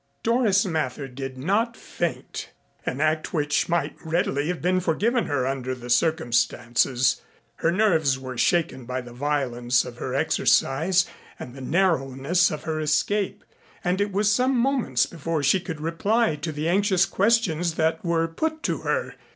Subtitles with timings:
[0.23, 2.49] Doris Mather did not faint,
[2.87, 7.21] an act which might readily have been forgiven her under the circumstances.
[7.57, 11.05] Her nerves were shaken by the violence of her exercise
[11.39, 13.43] and the narrowness of her escape,
[13.83, 18.27] and it was some moments before she could reply to the anxious questions that were
[18.27, 19.13] put to her.